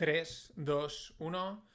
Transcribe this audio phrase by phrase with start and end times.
[0.00, 1.68] 3, 2, 1.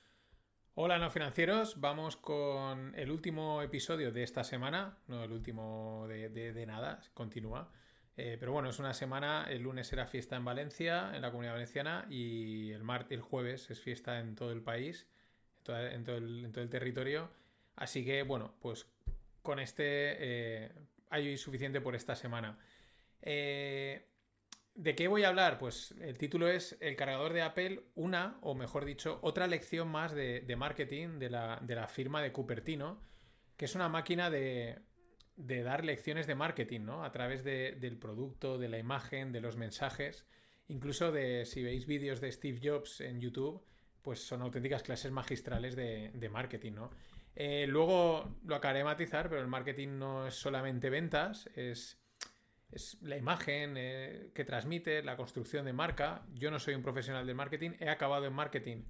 [0.74, 6.66] Hola no financieros, vamos con el último episodio de esta semana, no el último de,
[6.66, 7.72] nada, continúa.
[8.18, 11.54] Eh, pero bueno, es una semana, el lunes era fiesta en Valencia, en la comunidad
[11.54, 15.06] valenciana, y el, el jueves es fiesta en todo el país,
[15.58, 15.78] en todo,
[16.18, 17.30] el, en todo el, territorio.
[17.76, 18.88] Así que bueno, pues
[19.44, 20.72] con este eh,
[21.12, 22.58] hay suficiente por esta semana.
[23.22, 24.15] Eh,
[24.76, 25.58] ¿De qué voy a hablar?
[25.58, 30.14] Pues el título es El cargador de Apple, una, o mejor dicho, otra lección más
[30.14, 33.02] de, marketing de la, firma de Cupertino,
[33.56, 34.82] que es una máquina de,
[35.38, 37.06] dar lecciones de marketing, ¿no?
[37.06, 40.26] A través del producto, de la imagen, de los mensajes,
[40.68, 43.64] incluso de, si veis vídeos de Steve Jobs en YouTube,
[44.02, 46.92] pues son auténticas clases magistrales de, marketing, ¿no?
[47.34, 52.05] Eh, luego lo acabaré de matizar, pero el marketing no es solamente ventas, es
[52.72, 56.26] es la imagen eh, que transmite, la construcción de marca.
[56.34, 58.84] Yo no soy un profesional del marketing, he acabado en marketing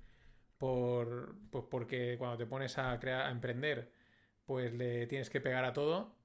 [0.57, 3.91] por, pues porque cuando te pones a, crear, a emprender,
[4.45, 6.15] pues le tienes que pegar a todo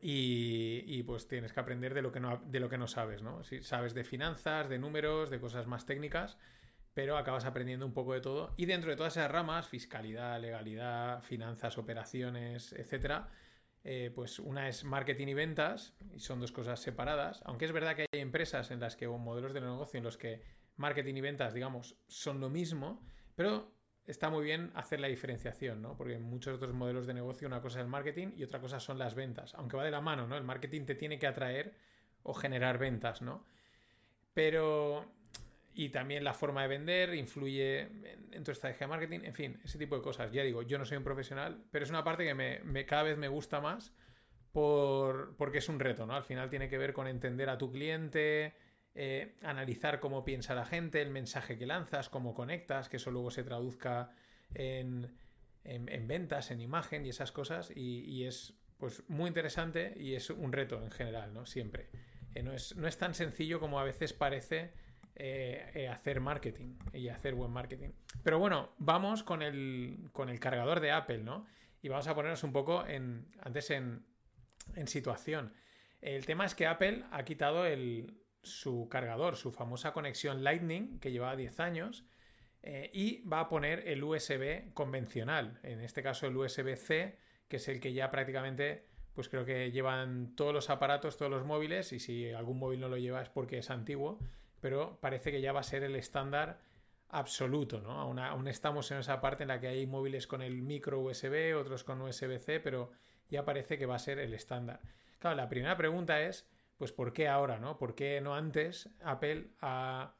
[0.00, 3.44] y, pues tienes que aprender de lo que no, de lo que no sabes, ¿no?
[3.44, 6.38] Si sabes de finanzas, de números, de cosas más técnicas,
[6.94, 8.54] pero acabas aprendiendo un poco de todo.
[8.56, 13.28] Y dentro de todas esas ramas, fiscalidad, legalidad, finanzas, operaciones, etcétera,
[13.84, 17.96] eh, pues una es marketing y ventas, y son dos cosas separadas, aunque es verdad
[17.96, 20.42] que hay empresas en las que, o modelos de negocio en los que
[20.76, 23.02] marketing y ventas, digamos, son lo mismo,
[23.34, 23.72] pero
[24.06, 25.96] está muy bien hacer la diferenciación, ¿no?
[25.96, 28.80] Porque en muchos otros modelos de negocio una cosa es el marketing y otra cosa
[28.80, 30.36] son las ventas, aunque va de la mano, ¿no?
[30.36, 31.74] El marketing te tiene que atraer
[32.22, 33.44] o generar ventas, ¿no?
[34.34, 35.12] Pero
[35.74, 37.88] y también la forma de vender influye
[38.32, 40.30] en, tu estrategia de marketing, en fin, ese tipo de cosas.
[40.30, 43.16] Ya digo, yo no soy un profesional, pero es una parte que me, cada vez
[43.16, 43.94] me gusta más
[44.52, 46.14] por, porque es un reto, ¿no?
[46.14, 48.54] Al final tiene que ver con entender a tu cliente,
[48.94, 53.30] eh, analizar cómo piensa la gente, el mensaje que lanzas, cómo conectas, que eso luego
[53.30, 54.10] se traduzca
[54.52, 55.16] en,
[55.64, 60.52] en, ventas, en imagen y esas cosas, y, es pues muy interesante y es un
[60.52, 61.46] reto en general, ¿no?
[61.46, 61.88] Siempre.
[62.34, 64.72] Eh, no, es, no es tan sencillo como a veces parece
[65.14, 67.90] eh, eh, hacer marketing y hacer buen marketing.
[68.22, 71.46] Pero bueno, vamos con el, con el cargador de Apple, ¿no?
[71.82, 74.04] Y vamos a ponernos un poco en, antes en,
[74.86, 75.52] situación.
[76.00, 81.12] El tema es que Apple ha quitado el, su cargador, su famosa conexión Lightning, que
[81.12, 82.06] llevaba 10 años,
[82.62, 87.18] eh, y va a poner el USB convencional, en este caso el USB-C,
[87.48, 91.44] que es el que ya prácticamente, pues creo que llevan todos los aparatos, todos los
[91.44, 94.18] móviles, y si algún móvil no lo lleva es porque es antiguo,
[94.62, 96.60] pero parece que ya va a ser el estándar
[97.08, 98.00] absoluto, ¿no?
[98.00, 101.82] Aún, estamos en esa parte en la que hay móviles con el micro USB, otros
[101.82, 102.92] con USB-C, pero
[103.28, 104.80] ya parece que va a ser el estándar.
[105.18, 107.76] Claro, la primera pregunta es, pues ¿por qué ahora, no?
[107.76, 110.14] ¿Por qué no antes Apple ha...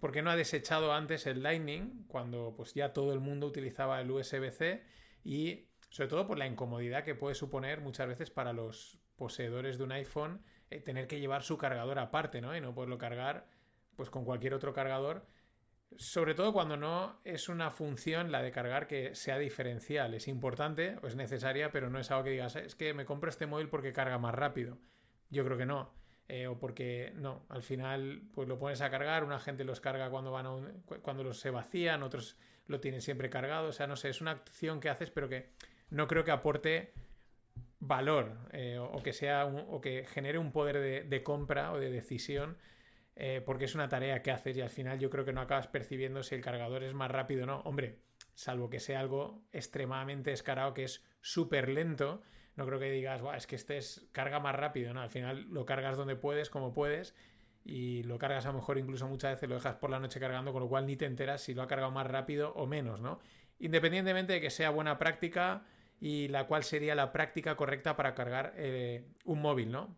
[0.00, 4.00] ¿Por qué no ha desechado antes el Lightning cuando pues ya todo el mundo utilizaba
[4.00, 4.82] el USB-C
[5.22, 9.84] y sobre todo por la incomodidad que puede suponer muchas veces para los poseedores de
[9.84, 12.56] un iPhone eh, tener que llevar su cargador aparte, ¿no?
[12.56, 13.46] Y no poderlo cargar
[13.96, 15.26] pues con cualquier otro cargador.
[15.96, 20.14] Sobre todo cuando no es una función la de cargar que sea diferencial.
[20.14, 23.28] Es importante o es necesaria, pero no es algo que digas, es que me compro
[23.28, 24.78] este móvil porque carga más rápido.
[25.30, 25.92] Yo creo que no.
[26.28, 30.08] Eh, o porque no, al final pues lo pones a cargar, una gente los carga
[30.08, 30.52] cuando van a
[31.02, 32.38] cuando los se vacían, otros
[32.68, 35.50] lo tienen siempre cargado, o sea, no sé, es una acción que haces pero que
[35.90, 36.94] no creo que aporte
[37.82, 42.56] valor eh, o que sea o que genere un poder de, compra o de decisión
[43.16, 45.66] eh, porque es una tarea que haces y al final yo creo que no acabas
[45.66, 47.58] percibiendo si el cargador es más rápido o no.
[47.62, 47.98] Hombre,
[48.34, 52.22] salvo que sea algo extremadamente escarado que es súper lento,
[52.54, 55.00] no creo que digas, es que este es, carga más rápido, ¿no?
[55.00, 57.16] Al final lo cargas donde puedes, como puedes,
[57.64, 60.52] y lo cargas a lo mejor incluso muchas veces lo dejas por la noche cargando,
[60.52, 63.18] con lo cual ni te enteras si lo ha cargado más rápido o menos, ¿no?
[63.58, 65.64] Independientemente de que sea buena práctica,
[66.02, 69.96] y la cual sería la práctica correcta para cargar eh, un móvil, ¿no?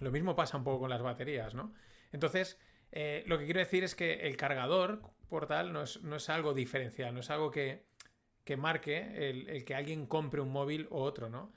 [0.00, 1.72] Lo mismo pasa un poco con las baterías, ¿no?
[2.10, 2.58] Entonces,
[2.90, 6.52] eh, lo que quiero decir es que el cargador portal no es, no es algo
[6.52, 7.86] diferencial, no es algo que,
[8.42, 11.52] que marque el, que alguien compre un móvil o otro, ¿no?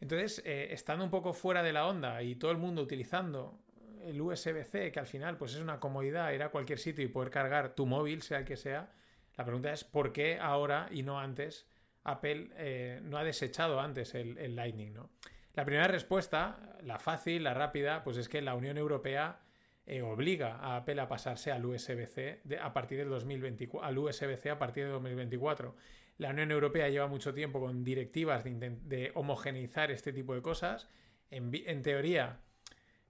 [0.00, 3.58] Entonces, eh, estando un poco fuera de la onda y todo el mundo utilizando
[4.02, 7.30] el USB-C, que al final pues es una comodidad ir a cualquier sitio y poder
[7.30, 8.92] cargar tu móvil, sea el que sea,
[9.38, 11.69] la pregunta es ¿por qué ahora y no antes
[12.04, 15.10] Apple eh, no ha desechado antes el, Lightning, ¿no?
[15.54, 19.40] La primera respuesta, la fácil, la rápida, pues es que la Unión Europea
[19.86, 24.58] eh, obliga a Apple a pasarse al USB-C a partir del 2024, al USB-C a
[24.58, 25.74] partir de 2024.
[26.18, 30.88] La Unión Europea lleva mucho tiempo con directivas de, homogeneizar este tipo de cosas.
[31.30, 32.40] En, teoría,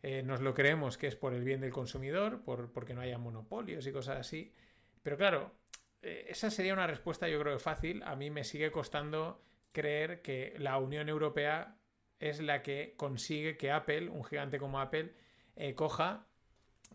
[0.03, 3.19] eh, nos lo creemos que es por el bien del consumidor, por, porque no haya
[3.19, 4.55] monopolios y cosas así.
[5.03, 5.53] Pero claro,
[6.03, 8.03] esa sería una respuesta yo creo que fácil.
[8.05, 9.43] A mí me sigue costando
[9.73, 11.77] creer que la Unión Europea
[12.19, 15.15] es la que consigue que Apple, un gigante como Apple,
[15.57, 16.27] eh, coja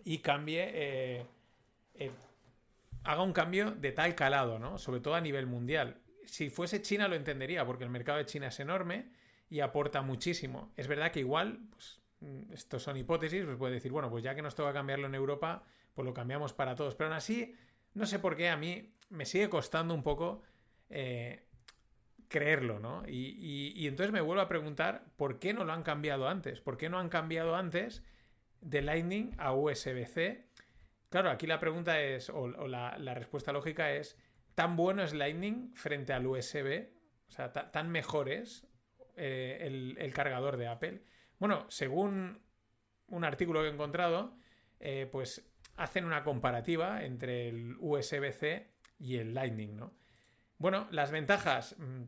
[0.03, 1.25] y cambie, eh,
[3.03, 4.77] haga un cambio de tal calado, ¿no?
[4.77, 6.01] Sobre todo a nivel mundial.
[6.25, 9.11] Si fuese China lo entendería, porque el mercado de China es enorme
[9.49, 10.71] y aporta muchísimo.
[10.75, 14.35] Es verdad que igual, pues, mm, estos son hipótesis, pues puede decir, bueno, pues ya
[14.35, 15.63] que nos toca cambiarlo en Europa,
[15.93, 16.95] pues lo cambiamos para todos.
[16.95, 17.55] Pero aún así,
[17.95, 20.43] no sé por qué a mí me sigue costando un poco
[20.89, 21.47] eh,
[22.27, 23.03] creerlo, ¿no?
[23.07, 26.89] Y, entonces me vuelvo a preguntar por qué no lo han cambiado antes, por qué
[26.89, 28.03] no han cambiado antes
[28.61, 30.45] de Lightning a USB-C.
[31.09, 34.17] Claro, aquí la pregunta es, o, la, respuesta lógica es,
[34.55, 36.89] ¿tan bueno es Lightning frente al USB?
[37.29, 38.67] O sea, ¿tan mejor es
[39.15, 41.03] eh, el, cargador de Apple?
[41.39, 42.41] Bueno, según
[43.07, 44.37] un artículo que he encontrado,
[44.79, 48.67] eh, pues hacen una comparativa entre el USB-C
[48.99, 49.93] y el Lightning, ¿no?
[50.57, 51.75] Bueno, las ventajas.
[51.77, 52.03] Mm,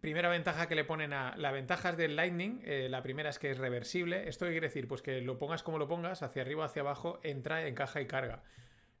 [0.00, 1.36] primera ventaja que le ponen a.
[1.36, 4.28] Las ventajas del Lightning, eh, la primera es que es reversible.
[4.28, 4.88] ¿Esto quiere decir?
[4.88, 8.42] Pues que lo pongas como lo pongas, hacia arriba hacia abajo, entra, encaja y carga.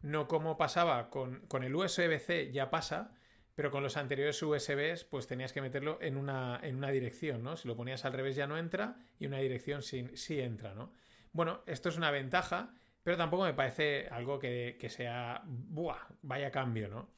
[0.00, 3.12] No como pasaba con, con el USB-C, ya pasa,
[3.54, 7.56] pero con los anteriores USBs, pues tenías que meterlo en una, en una dirección, ¿no?
[7.56, 10.92] Si lo ponías al revés ya no entra y una dirección sí, sí entra, ¿no?
[11.32, 12.74] Bueno, esto es una ventaja
[13.06, 16.08] pero tampoco me parece algo que, sea, ¡buah!
[16.22, 17.08] Vaya cambio, ¿no?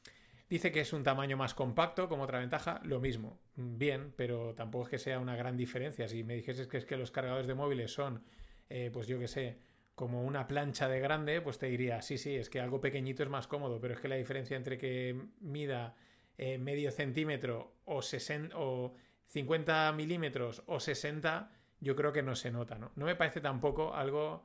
[0.50, 3.40] Dice que es un tamaño más compacto, como otra ventaja, lo mismo.
[3.56, 6.06] Bien, pero tampoco es que sea una gran diferencia.
[6.06, 8.23] Si me dijeses que es que los cargadores de móviles son,
[8.69, 9.61] eh, pues yo qué sé,
[9.94, 13.31] como una plancha de grande, pues te diría, sí, sí, es que algo pequeñito es
[13.31, 15.96] más cómodo, pero es que la diferencia entre que mida
[16.37, 18.93] eh, medio centímetro o, 60, o
[19.25, 21.50] 50 milímetros o 60,
[21.81, 22.93] yo creo que no se nota, ¿no?
[22.94, 24.44] No me parece tampoco algo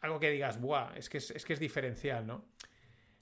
[0.00, 0.94] algo que digas, ¡buah!
[0.96, 2.44] Es que es, que es diferencial, ¿no?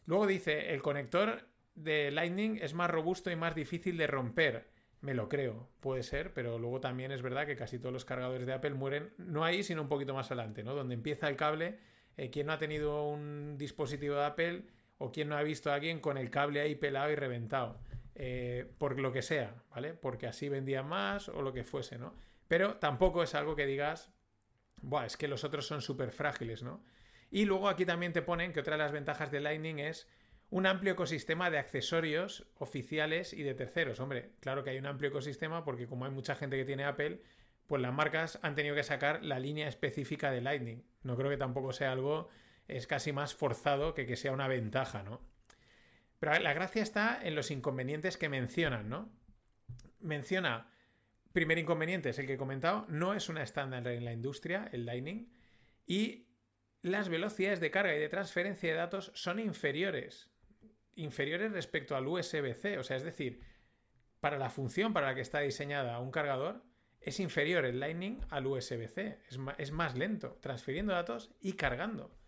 [0.06, 4.70] Luego dice, el conector de Lightning es más robusto y más difícil de romper.
[5.00, 8.46] Me lo creo, puede ser, pero luego también es verdad que casi todos los cargadores
[8.46, 10.74] de Apple mueren, no ahí, sino un poquito más adelante, ¿no?
[10.74, 11.78] Donde empieza el cable,
[12.16, 14.64] eh, quien no ha tenido un dispositivo de Apple
[14.98, 17.78] o quien no ha visto a alguien con el cable ahí pelado y reventado,
[18.16, 19.94] eh, por lo que sea, ¿vale?
[19.94, 22.14] Porque así vendía más o lo que fuese, ¿no?
[22.48, 24.10] Pero tampoco es algo que digas,
[24.82, 26.82] Buah, es que los otros son súper frágiles, ¿no?
[27.30, 30.08] Y luego aquí también te ponen que otra de las ventajas de Lightning es
[30.50, 34.00] un amplio ecosistema de accesorios oficiales y de terceros.
[34.00, 37.20] Hombre, claro que hay un amplio ecosistema porque como hay mucha gente que tiene Apple,
[37.66, 40.82] pues las marcas han tenido que sacar la línea específica de Lightning.
[41.02, 42.28] No creo que tampoco sea algo,
[42.66, 45.20] es casi más forzado que que sea una ventaja, ¿no?
[46.18, 49.10] Pero la gracia está en los inconvenientes que mencionan, ¿no?
[50.00, 50.70] Menciona
[51.38, 54.84] Primer inconveniente es el que he comentado, no es una estándar en la industria, el
[54.84, 55.30] Lightning,
[55.86, 56.26] y
[56.82, 60.32] las velocidades de carga y de transferencia de datos son inferiores,
[60.96, 63.40] inferiores respecto al USB-C, o sea, es decir,
[64.18, 66.64] para la función para la que está diseñada un cargador,
[67.00, 69.20] es inferior el Lightning al USB-C,
[69.58, 72.18] es, más lento, transfiriendo datos y cargando.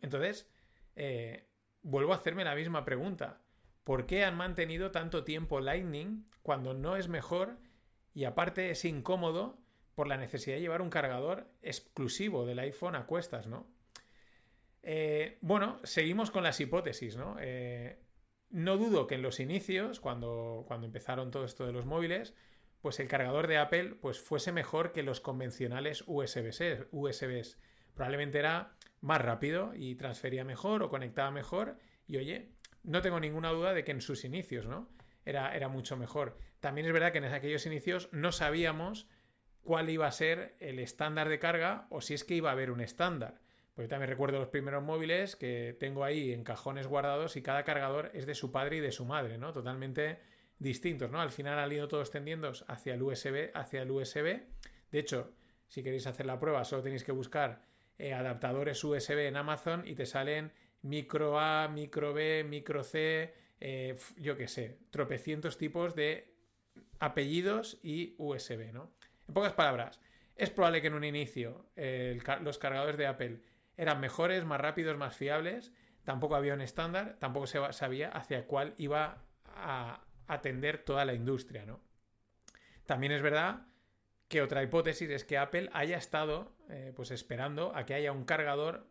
[0.00, 0.50] Entonces,
[0.96, 1.50] eh,
[1.82, 3.42] vuelvo a hacerme la misma pregunta.
[3.84, 7.58] ¿Por qué han mantenido tanto tiempo Lightning cuando no es mejor
[8.18, 9.60] y aparte es incómodo
[9.94, 13.68] por la necesidad de llevar un cargador exclusivo del iPhone a cuestas, ¿no?
[14.82, 17.36] Eh, bueno, seguimos con las hipótesis, ¿no?
[17.38, 18.00] Eh,
[18.50, 22.34] no dudo que en los inicios, cuando, cuando empezaron todo esto de los móviles,
[22.80, 27.56] pues el cargador de Apple pues fuese mejor que los convencionales USB-C, USBs.
[27.94, 31.78] Probablemente era más rápido y transfería mejor o conectaba mejor.
[32.08, 32.50] Y oye,
[32.82, 34.88] no tengo ninguna duda de que en sus inicios, ¿no?
[35.24, 36.36] Era, era mucho mejor.
[36.60, 39.08] También es verdad que en aquellos inicios no sabíamos
[39.62, 42.70] cuál iba a ser el estándar de carga o si es que iba a haber
[42.70, 43.40] un estándar.
[43.74, 48.10] Porque también recuerdo los primeros móviles que tengo ahí en cajones guardados y cada cargador
[48.14, 49.52] es de su padre y de su madre, ¿no?
[49.52, 50.18] Totalmente
[50.58, 51.20] distintos, ¿no?
[51.20, 54.42] Al final han ido todos tendiendo hacia el USB, hacia el USB.
[54.90, 55.32] De hecho,
[55.68, 57.62] si queréis hacer la prueba, solo tenéis que buscar
[57.98, 63.96] eh, adaptadores USB en Amazon y te salen micro A, micro B, micro C, eh,
[64.16, 66.37] yo qué sé, tropecientos tipos de
[67.00, 68.90] apellidos y USB, ¿no?
[69.26, 70.00] En pocas palabras,
[70.36, 71.66] es probable que en un inicio
[72.40, 73.40] los cargadores de Apple
[73.76, 75.72] eran mejores, más rápidos, más fiables,
[76.04, 81.64] tampoco había un estándar, tampoco se sabía hacia cuál iba a atender toda la industria,
[81.64, 81.80] ¿no?
[82.86, 83.66] También es verdad
[84.28, 88.24] que otra hipótesis es que Apple haya estado eh, pues esperando a que haya un
[88.24, 88.86] cargador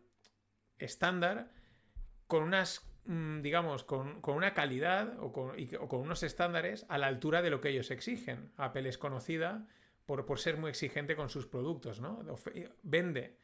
[0.78, 1.50] estándar
[2.26, 5.56] con unas digamos, con, una calidad o con,
[6.00, 8.52] unos estándares a la altura de lo que ellos exigen.
[8.58, 9.66] Apple es conocida
[10.04, 12.22] por, por ser muy exigente con sus productos, ¿no?
[12.82, 13.38] Vende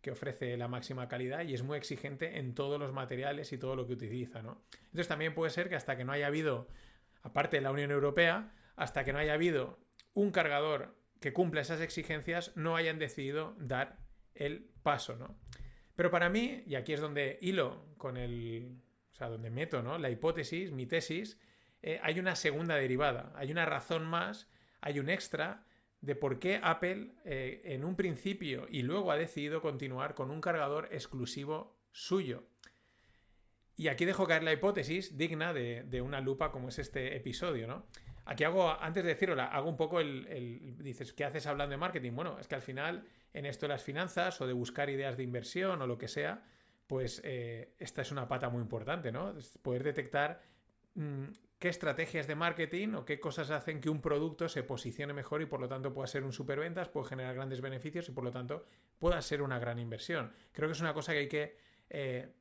[0.00, 3.74] que ofrece la máxima calidad y es muy exigente en todos los materiales y todo
[3.74, 4.62] lo que utiliza, ¿no?
[4.84, 6.68] Entonces también puede ser que hasta que no haya habido,
[7.22, 9.80] aparte de la Unión Europea, hasta que no haya habido
[10.14, 13.98] un cargador que cumpla esas exigencias, no hayan decidido dar
[14.36, 15.36] el paso, ¿no?
[15.96, 18.80] Pero para mí, y aquí es donde hilo con el,
[19.18, 19.98] sea, donde meto, ¿no?
[19.98, 21.40] La hipótesis, mi tesis,
[21.82, 24.48] eh, hay una segunda derivada, hay una razón más,
[24.80, 25.64] hay un extra
[26.00, 30.40] de por qué Apple eh, en un principio y luego ha decidido continuar con un
[30.40, 32.44] cargador exclusivo suyo.
[33.76, 37.86] Y aquí dejo caer la hipótesis digna de, una lupa como es este episodio, ¿no?
[38.24, 42.12] Aquí hago, antes de decirlo, hago un poco el, Dices, ¿qué haces hablando de marketing?
[42.12, 45.22] Bueno, es que al final, en esto de las finanzas o de buscar ideas de
[45.22, 46.42] inversión o lo que sea,
[46.88, 49.34] pues eh, esta es una pata muy importante, ¿no?
[49.62, 50.40] poder detectar
[50.94, 51.24] mm,
[51.58, 55.46] qué estrategias de marketing o qué cosas hacen que un producto se posicione mejor y
[55.46, 58.64] por lo tanto pueda ser un superventas, puede generar grandes beneficios y por lo tanto
[58.98, 60.32] pueda ser una gran inversión.
[60.52, 61.58] Creo que es una cosa que hay que
[61.90, 62.32] eh,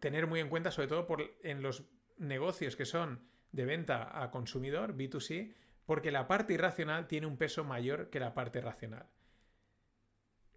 [0.00, 1.06] tener muy en cuenta, sobre todo
[1.42, 1.84] en los
[2.16, 7.62] negocios que son de venta a consumidor, B2C, porque la parte irracional tiene un peso
[7.64, 9.06] mayor que la parte racional.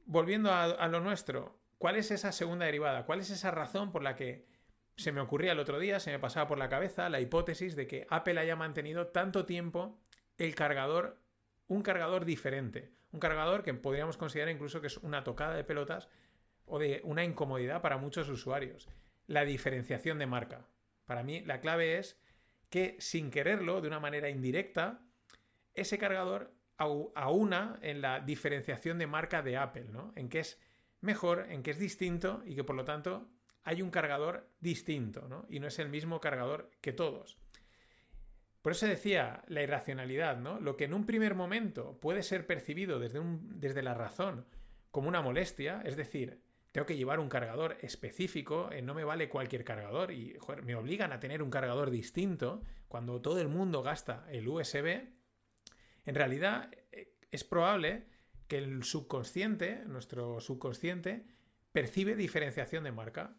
[0.06, 3.06] Volviendo a lo nuestro, ¿cuál es esa segunda derivada?
[3.06, 4.46] ¿Cuál es esa razón por la que
[4.96, 7.88] se me ocurría el otro día, se me pasaba por la cabeza la hipótesis de
[7.88, 10.00] que Apple haya mantenido tanto tiempo
[10.38, 11.20] el cargador,
[11.68, 16.08] un cargador diferente, un cargador que podríamos considerar incluso que es una tocada de pelotas
[16.64, 18.88] o de una incomodidad para muchos usuarios.
[19.28, 20.66] La diferenciación de marca.
[21.04, 22.18] Para mí la clave es
[22.70, 25.02] que sin quererlo, de una manera indirecta,
[25.74, 30.14] ese cargador aúna en la diferenciación de marca de Apple, ¿no?
[30.16, 30.62] En que es
[31.04, 33.30] mejor, en que es distinto y que por lo tanto
[33.64, 35.46] hay un cargador distinto, ¿no?
[35.50, 37.38] Y no es el mismo cargador que todos.
[38.62, 40.60] Por eso decía la irracionalidad, ¿no?
[40.60, 44.46] Lo que en un primer momento puede ser percibido desde, desde la razón
[44.90, 46.42] como una molestia, es decir,
[46.72, 51.12] tengo que llevar un cargador específico, eh, no me vale cualquier cargador y me obligan
[51.12, 55.02] a tener un cargador distinto cuando todo el mundo gasta el USB,
[56.06, 58.06] en realidad eh, es probable
[58.54, 61.26] que el subconsciente, nuestro subconsciente,
[61.72, 63.36] percibe diferenciación de marca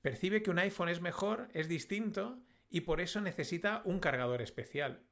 [0.00, 2.38] percibe que un iPhone es mejor, es distinto
[2.70, 5.02] y por eso necesita un cargador especial.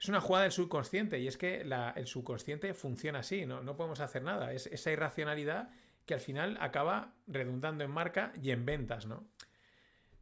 [0.00, 1.60] Es una jugada del subconsciente y es que
[1.96, 3.62] el subconsciente funciona así, ¿no?
[3.62, 4.54] no podemos hacer nada.
[4.54, 5.68] Es esa irracionalidad
[6.06, 9.28] que al final acaba redundando en marca y en ventas, ¿no?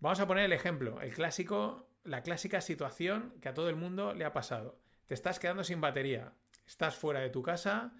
[0.00, 4.12] Vamos a poner el ejemplo, el clásico, la clásica situación que a todo el mundo
[4.12, 4.80] le ha pasado.
[5.06, 6.32] Te estás quedando sin batería,
[6.66, 7.92] estás fuera de tu casa,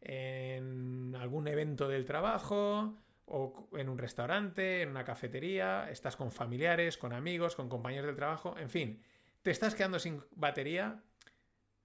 [0.00, 6.96] en algún evento del trabajo, o en un restaurante, en una cafetería, estás con familiares,
[6.96, 9.02] con amigos, con compañeros de trabajo, en fin,
[9.42, 11.02] te estás quedando sin batería,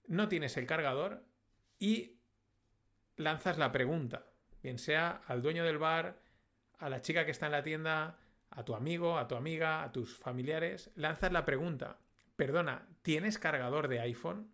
[0.07, 1.25] no tienes el cargador
[1.79, 2.19] y
[3.15, 4.25] lanzas la pregunta,
[4.61, 6.21] bien sea al dueño del bar,
[6.77, 8.17] a la chica que está en la tienda,
[8.51, 11.99] a tu amigo, a tu amiga, a tus familiares, lanzas la pregunta,
[12.35, 14.51] perdona, ¿tienes cargador de iPhone?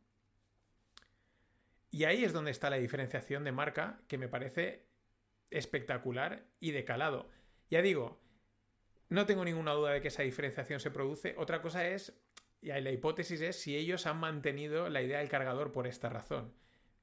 [1.89, 4.87] Y ahí es donde está la diferenciación de marca que me parece
[5.49, 7.29] espectacular y de calado.
[7.69, 8.19] Ya digo,
[9.09, 11.35] no tengo ninguna duda de que esa diferenciación se produce.
[11.37, 12.13] Otra cosa es,
[12.61, 16.53] y la hipótesis es si ellos han mantenido la idea del cargador por esta razón.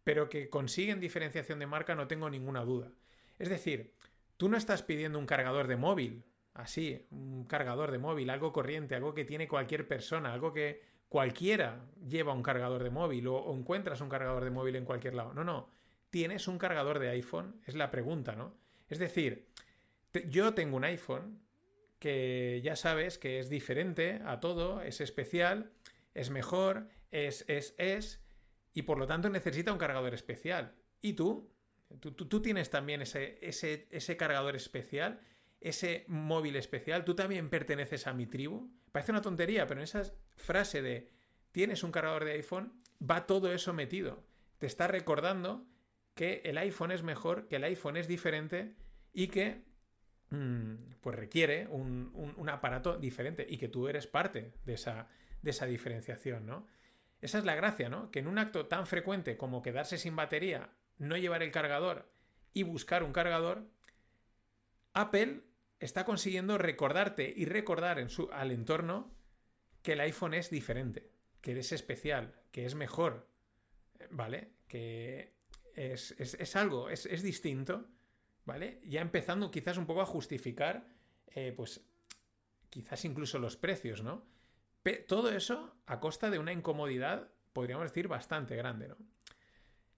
[0.05, 2.93] Pero que consiguen diferenciación de marca no tengo ninguna duda.
[3.39, 3.95] Es decir,
[4.37, 8.95] tú no estás pidiendo un cargador de móvil, así, un cargador de móvil, algo corriente,
[8.95, 14.01] algo que tiene cualquier persona, algo que cualquiera lleva un cargador de móvil o, encuentras
[14.01, 15.35] un cargador de móvil en cualquier lado.
[15.35, 15.69] No, no
[16.11, 17.61] ¿Tienes un cargador de iPhone?
[17.67, 18.57] Es la pregunta, ¿no?
[18.89, 19.49] Es decir,
[20.29, 21.41] yo tengo un iPhone
[21.99, 25.73] que ya sabes que es diferente a todo, es especial,
[26.15, 28.23] es mejor, es, es, es,
[28.75, 30.75] y por lo tanto necesita un cargador especial.
[31.01, 31.51] ¿Y tú?
[32.01, 35.21] ¿Tú, tienes también ese, ese, ese cargador especial?
[35.65, 38.71] Ese móvil especial, tú también perteneces a mi tribu.
[38.93, 40.03] Parece una tontería, pero en esa
[40.37, 41.11] frase de
[41.53, 44.23] tienes un cargador de iPhone, va todo eso metido.
[44.59, 45.67] Te está recordando
[46.15, 48.77] que el iPhone es mejor, que el iPhone es diferente
[49.15, 49.65] y que
[50.29, 55.09] mm, pues requiere un, aparato diferente y que tú eres parte de esa,
[55.41, 56.67] de esa diferenciación, ¿no?
[57.23, 58.11] Esa es la gracia, ¿no?
[58.11, 60.69] Que en un acto tan frecuente como quedarse sin batería,
[60.99, 62.13] no llevar el cargador
[62.53, 63.67] y buscar un cargador,
[64.93, 65.41] Apple
[65.85, 69.15] está consiguiendo recordarte y recordar en su, al entorno
[69.83, 71.11] que el iPhone es diferente,
[71.43, 73.29] que es especial, que es mejor,
[74.11, 74.53] ¿vale?
[74.67, 75.35] Que
[75.75, 77.87] es, algo, es, distinto,
[78.47, 78.81] ¿vale?
[78.85, 80.89] Ya empezando quizás un poco a justificar,
[81.27, 81.83] eh, pues
[82.71, 84.33] quizás incluso los precios, ¿no?
[85.09, 88.97] todo eso a costa de una incomodidad, podríamos decir, bastante grande, ¿no?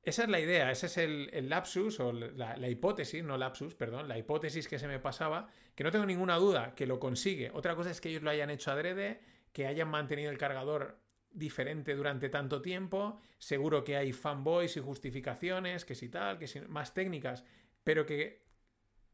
[0.06, 4.06] Esa es la idea, ese es el, lapsus o la, la, hipótesis, no lapsus, perdón,
[4.06, 7.50] la hipótesis que se me pasaba, que no tengo ninguna duda que lo consigue.
[7.52, 9.20] Otra cosa es que ellos lo hayan hecho adrede,
[9.52, 11.00] que hayan mantenido el cargador
[11.32, 16.60] diferente durante tanto tiempo, seguro que hay fanboys y justificaciones, que si tal, que si
[16.60, 17.44] más técnicas,
[17.82, 18.46] pero que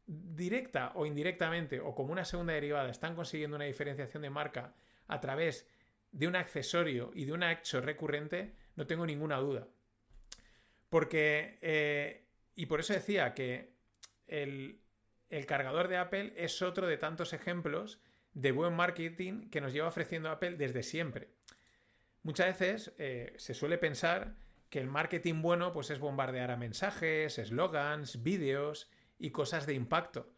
[0.05, 4.75] directa o indirectamente o como una segunda derivada están consiguiendo una diferenciación de marca
[5.07, 5.67] a través
[6.11, 9.69] de un accesorio y de un hecho recurrente, no tengo ninguna duda.
[10.93, 13.73] Porque, eh, y por eso decía que
[14.27, 14.83] el,
[15.31, 17.99] el cargador de Apple es otro de tantos ejemplos
[18.35, 21.31] de buen marketing que nos lleva ofreciendo Apple desde siempre.
[22.23, 24.35] Muchas veces eh, se suele pensar
[24.69, 30.31] que el marketing bueno pues es bombardear a mensajes, eslogans, vídeos y cosas de impacto.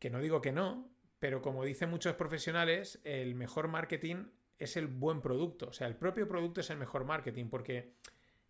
[0.00, 4.26] Que no digo que no, pero como dicen muchos profesionales, el mejor marketing
[4.58, 5.68] es el buen producto.
[5.68, 7.92] O sea, el propio producto es el mejor marketing porque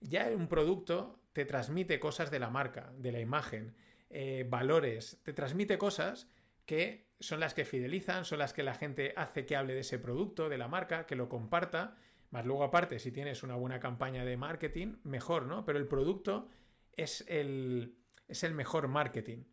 [0.01, 3.75] ya un producto te transmite cosas de la marca, de la imagen,
[4.11, 6.29] eh, valores, te transmite cosas
[6.67, 9.99] que son las que fidelizan, son las que la gente hace que hable de ese
[9.99, 11.97] producto, de la marca, que lo comparta
[12.31, 15.65] más luego aparte, si tienes una buena campaña de marketing, mejor, ¿no?
[15.65, 16.49] Pero el producto
[16.93, 19.45] es el, es el mejor marketing.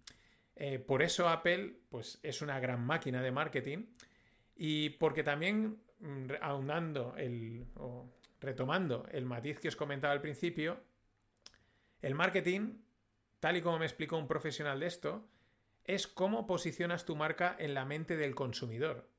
[0.56, 3.86] Eh, por eso Apple pues, es una gran máquina de marketing
[4.56, 7.66] y porque también, mm, aunando el,
[8.40, 10.80] retomando el matiz que os comentaba al principio,
[12.02, 12.80] el marketing,
[13.40, 15.28] tal y como me explicó un profesional de esto,
[15.84, 19.10] es cómo posicionas tu marca en la mente del consumidor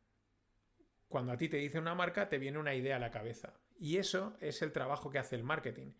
[1.08, 3.54] cuando a ti te dice una marca, te viene una idea a la cabeza.
[3.78, 5.92] Y eso es el trabajo que hace el marketing.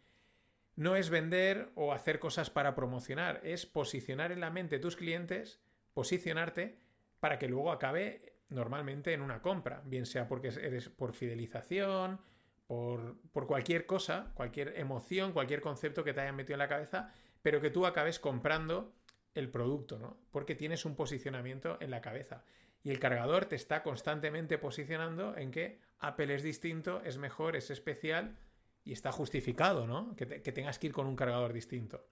[0.75, 5.61] No es vender o hacer cosas para promocionar, es posicionar en la mente tus clientes,
[5.95, 6.79] posicionarte
[7.21, 12.21] para que luego acabe normalmente en una compra, bien sea porque eres por fidelización,
[12.67, 17.61] por, cualquier cosa, cualquier emoción, cualquier concepto que te hayan metido en la cabeza, pero
[17.61, 18.93] que tú acabes comprando
[19.35, 20.19] el producto, ¿no?
[20.31, 22.45] Porque tienes un posicionamiento en la cabeza
[22.83, 27.71] y el cargador te está constantemente posicionando en que Apple es distinto, es mejor, es
[27.71, 28.37] especial
[28.85, 30.17] y está justificado, ¿no?
[30.17, 32.09] Que, tengas que ir con un cargador distinto.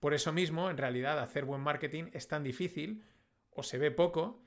[0.00, 3.04] Por eso mismo, en realidad, hacer buen marketing es tan difícil
[3.50, 4.42] o se ve poco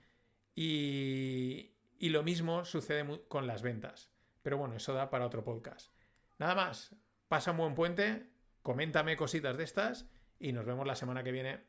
[0.54, 4.15] y lo mismo sucede con las ventas.
[4.46, 5.90] Pero bueno, eso da para otro podcast.
[6.38, 6.96] Nada más,
[7.28, 8.30] pasa un buen puente,
[8.62, 11.66] coméntame cositas de estas y nos vemos la semana que viene.